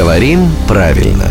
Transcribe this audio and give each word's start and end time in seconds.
Говорим 0.00 0.48
правильно. 0.66 1.26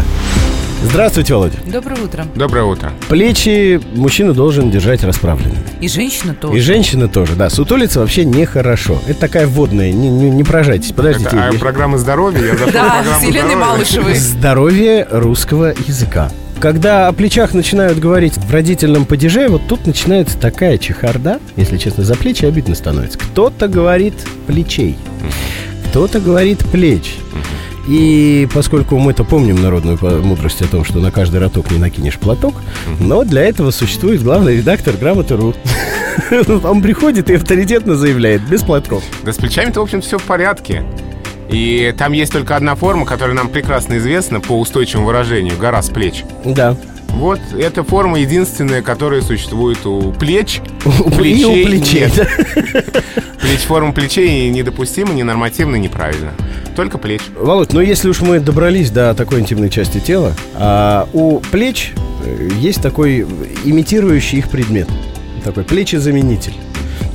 Здравствуйте, 0.83 1.33
Володя. 1.33 1.57
Доброе 1.65 2.03
утро. 2.03 2.27
Доброе 2.35 2.65
утро. 2.65 2.91
Плечи 3.07 3.81
мужчина 3.95 4.31
должен 4.33 4.69
держать 4.69 5.03
расправленными. 5.03 5.57
И 5.81 5.87
женщина 5.87 6.35
тоже. 6.35 6.55
И 6.55 6.61
женщина 6.61 7.07
тоже, 7.07 7.33
да. 7.33 7.49
Сутулиться 7.49 7.99
вообще 7.99 8.25
нехорошо. 8.25 9.01
Это 9.07 9.21
такая 9.21 9.47
вводная, 9.47 9.91
не, 9.91 10.09
не, 10.09 10.29
не 10.29 10.43
прожайтесь. 10.43 10.91
Подождите. 10.91 11.29
Это 11.29 11.47
а, 11.47 11.51
я- 11.51 11.57
программа 11.57 11.97
здоровья. 11.97 12.55
Да, 12.71 13.03
с 13.19 13.23
Еленой. 13.23 13.55
Малышевой. 13.55 14.13
Здоровье 14.13 15.07
русского 15.09 15.73
языка. 15.87 16.29
Когда 16.59 17.07
о 17.07 17.13
плечах 17.13 17.55
начинают 17.55 17.97
говорить 17.97 18.37
в 18.37 18.53
родительном 18.53 19.05
падеже, 19.05 19.47
вот 19.47 19.63
тут 19.67 19.87
начинается 19.87 20.37
такая 20.37 20.77
чехарда, 20.77 21.39
если 21.55 21.77
честно, 21.77 22.03
за 22.03 22.13
плечи 22.13 22.45
обидно 22.45 22.75
становится. 22.75 23.17
Кто-то 23.17 23.67
говорит 23.67 24.13
плечей, 24.45 24.95
кто-то 25.89 26.19
говорит 26.19 26.59
плеч. 26.71 27.15
И 27.89 28.47
поскольку 28.53 28.99
мы-то 28.99 29.23
помним 29.23 29.63
народную 29.63 29.97
мудрость 30.23 30.61
о 30.61 30.67
том, 30.67 30.85
что 30.85 30.99
на 30.99 31.11
каждый 31.11 31.39
роток 31.39 31.71
не 31.71 31.79
накинешь 31.79 32.19
платок, 32.19 32.53
но 32.99 33.23
для 33.23 33.41
этого 33.41 33.71
существует 33.71 34.21
главный 34.21 34.57
редактор 34.57 34.95
грамоты.ру. 34.95 35.55
Он 36.63 36.83
приходит 36.83 37.31
и 37.31 37.33
авторитетно 37.33 37.95
заявляет, 37.95 38.47
без 38.47 38.61
платков. 38.61 39.03
Да 39.23 39.33
с 39.33 39.37
плечами-то, 39.37 39.79
в 39.79 39.83
общем, 39.83 40.01
все 40.01 40.19
в 40.19 40.23
порядке. 40.23 40.83
И 41.49 41.91
там 41.97 42.13
есть 42.13 42.31
только 42.31 42.55
одна 42.55 42.75
форма, 42.75 43.07
которая 43.07 43.35
нам 43.35 43.49
прекрасно 43.49 43.97
известна 43.97 44.39
по 44.39 44.59
устойчивому 44.59 45.07
выражению– 45.07 45.57
гора 45.59 45.81
с 45.81 45.89
плеч. 45.89 46.23
Да. 46.45 46.77
Вот 47.07 47.39
эта 47.57 47.83
форма 47.83 48.19
единственная, 48.19 48.83
которая 48.83 49.21
существует 49.21 49.83
у 49.87 50.11
плеч. 50.11 50.61
И 50.85 50.87
у 50.87 51.09
плечей. 51.09 52.01
нет. 52.01 52.13
да. 52.15 53.01
Плеч, 53.41 53.61
форма 53.61 53.93
плечей 53.93 54.47
недопустима, 54.49 55.11
ненормативна, 55.11 55.77
неправильно. 55.77 56.33
Только 56.79 56.97
плеч. 56.97 57.19
Володь, 57.37 57.73
ну 57.73 57.81
если 57.81 58.07
уж 58.07 58.21
мы 58.21 58.39
добрались 58.39 58.89
до 58.89 59.13
такой 59.13 59.41
интимной 59.41 59.69
части 59.69 59.99
тела, 59.99 60.31
а, 60.55 61.09
у 61.11 61.41
плеч 61.41 61.91
э, 62.23 62.47
есть 62.57 62.81
такой 62.81 63.27
имитирующий 63.65 64.37
их 64.37 64.49
предмет. 64.49 64.87
Такой 65.43 65.65
плечезаменитель. 65.65 66.53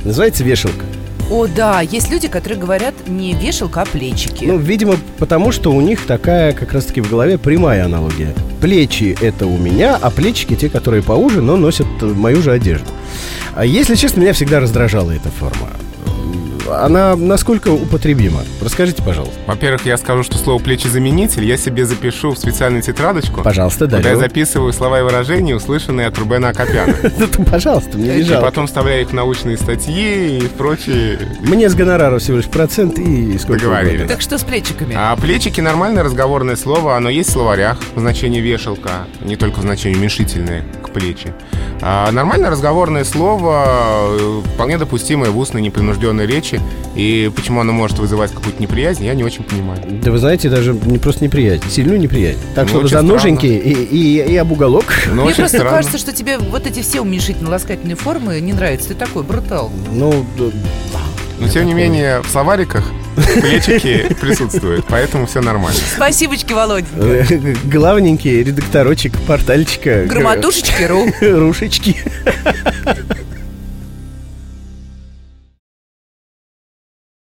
Называется 0.03 0.43
вешалка. 0.43 0.85
О, 1.31 1.47
да, 1.47 1.81
есть 1.81 2.11
люди, 2.11 2.27
которые 2.27 2.59
говорят 2.59 2.93
не 3.07 3.33
вешалка, 3.33 3.81
а 3.81 3.85
плечики. 3.87 4.45
Ну, 4.45 4.59
видимо, 4.59 4.97
потому 5.17 5.51
что 5.51 5.71
у 5.71 5.81
них 5.81 6.05
такая 6.05 6.53
как 6.53 6.71
раз-таки 6.71 7.01
в 7.01 7.09
голове 7.09 7.39
прямая 7.39 7.85
аналогия. 7.85 8.35
Плечи 8.61 9.17
это 9.19 9.47
у 9.47 9.57
меня, 9.57 9.97
а 9.99 10.11
плечики 10.11 10.55
те, 10.55 10.69
которые 10.69 11.01
поуже, 11.01 11.41
но 11.41 11.57
носят 11.57 11.87
мою 12.03 12.43
же 12.43 12.51
одежду. 12.51 12.91
А 13.55 13.65
если 13.65 13.95
честно, 13.95 14.21
меня 14.21 14.33
всегда 14.33 14.59
раздражала 14.59 15.09
эта 15.09 15.31
форма. 15.31 15.69
Она 16.69 17.15
насколько 17.15 17.69
употребима? 17.69 18.41
Расскажите, 18.61 19.01
пожалуйста. 19.03 19.35
Во-первых, 19.47 19.85
я 19.85 19.97
скажу, 19.97 20.23
что 20.23 20.37
слово 20.37 20.61
плечезаменитель 20.61 21.43
я 21.45 21.57
себе 21.57 21.85
запишу 21.85 22.31
в 22.31 22.37
специальную 22.37 22.81
тетрадочку. 22.81 23.41
Пожалуйста, 23.41 23.85
Куда 23.85 24.09
я 24.09 24.15
записываю 24.17 24.73
слова 24.73 24.99
и 24.99 25.03
выражения, 25.03 25.55
услышанные 25.55 26.07
от 26.07 26.17
Рубена 26.17 26.49
Акопяна. 26.49 26.95
Ну, 27.17 27.45
Пожалуйста, 27.45 27.97
мне 27.97 28.15
не 28.15 28.19
И 28.21 28.23
жалко. 28.23 28.45
потом 28.47 28.67
вставляю 28.67 29.01
их 29.03 29.09
в 29.09 29.13
научные 29.13 29.57
статьи 29.57 30.39
и 30.39 30.47
прочие. 30.47 31.19
Мне 31.41 31.69
с 31.69 31.75
гонорара 31.75 32.19
всего 32.19 32.37
лишь 32.37 32.45
процент 32.47 32.97
и 32.99 33.37
сколько 33.37 33.61
Договорились. 33.63 33.95
угодно. 34.01 34.13
Так 34.13 34.21
что 34.21 34.37
с 34.37 34.43
плечиками? 34.43 34.95
А 34.97 35.15
плечики 35.15 35.61
нормальное 35.61 36.03
разговорное 36.03 36.55
слово, 36.55 36.95
оно 36.97 37.09
есть 37.09 37.29
в 37.29 37.33
словарях 37.33 37.79
в 37.95 37.99
значении 37.99 38.39
вешалка, 38.41 39.05
не 39.23 39.35
только 39.35 39.59
в 39.59 39.61
значении 39.61 39.97
уменьшительное 39.97 40.63
к 40.83 40.89
плечи. 40.89 41.33
А 41.81 42.09
нормальное 42.11 42.49
разговорное 42.49 43.03
слово, 43.03 43.65
э, 43.67 44.41
вполне 44.53 44.77
допустимое 44.77 45.29
в 45.29 45.37
устной 45.37 45.61
непринужденной 45.61 46.25
речи, 46.25 46.59
и 46.95 47.31
почему 47.35 47.61
оно 47.61 47.73
может 47.73 47.99
вызывать 47.99 48.31
какую-то 48.31 48.61
неприязнь, 48.61 49.03
я 49.05 49.13
не 49.13 49.23
очень 49.23 49.43
понимаю. 49.43 49.81
Да 50.03 50.09
вы 50.11 50.17
знаете, 50.17 50.49
даже 50.49 50.73
не 50.73 50.97
просто 50.97 51.23
неприязнь, 51.25 51.63
сильную 51.69 51.99
неприязнь. 51.99 52.39
Так 52.55 52.65
Ну, 52.65 52.69
что 52.69 52.81
за 52.83 52.87
странно. 52.87 53.13
ноженьки 53.13 53.45
и, 53.45 53.73
и, 53.73 54.21
и 54.31 54.35
об 54.37 54.51
уголок. 54.51 54.85
Но 55.07 55.25
Мне 55.25 55.35
просто 55.35 55.57
странно. 55.57 55.77
кажется, 55.77 55.97
что 55.97 56.13
тебе 56.13 56.37
вот 56.37 56.65
эти 56.65 56.81
все 56.81 57.01
уменьшительно-ласкательные 57.01 57.95
формы 57.95 58.39
не 58.39 58.53
нравятся. 58.53 58.89
Ты 58.89 58.95
такой 58.95 59.23
брутал. 59.23 59.71
Ну, 59.91 60.25
да, 60.39 60.45
Но 61.39 61.49
тем 61.49 61.65
не 61.65 61.73
менее 61.73 62.21
в 62.21 62.29
словариках 62.29 62.89
плечики 63.15 64.13
присутствуют, 64.19 64.85
поэтому 64.87 65.25
все 65.25 65.41
нормально. 65.41 65.79
Спасибочки, 65.95 66.53
Володя. 66.53 66.87
главненький 67.63 68.43
редакторочек, 68.43 69.13
портальчика. 69.27 70.05
Грамотушечки.ру 70.05 71.11
Рушечки. 71.21 71.97